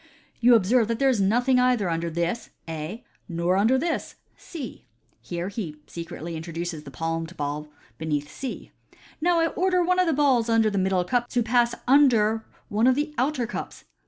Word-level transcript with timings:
"You 0.41 0.55
observe 0.55 0.87
that 0.87 0.97
there 0.97 1.09
is 1.11 1.21
nothing 1.21 1.59
either 1.59 1.87
under 1.87 2.09
this 2.09 2.49
(A), 2.67 3.03
nor 3.29 3.55
under 3.55 3.77
this 3.77 4.15
(C)." 4.35 4.87
Here 5.21 5.47
he 5.49 5.75
secretly 5.85 6.35
introduces 6.35 6.85
the 6.85 6.89
palmed 6.89 7.37
ball 7.37 7.67
beneath 7.99 8.27
C." 8.27 8.71
Now 9.21 9.39
I 9.41 9.49
order 9.49 9.83
one 9.83 9.99
of 9.99 10.07
the 10.07 10.13
balls 10.13 10.49
under 10.49 10.71
the 10.71 10.79
middle 10.79 11.03
cup 11.03 11.27
to 11.29 11.43
pass 11.43 11.75
under 11.87 12.43
one 12.67 12.87
of 12.87 12.95
the 12.95 13.13
outer 13.19 13.45
cups. 13.45 13.83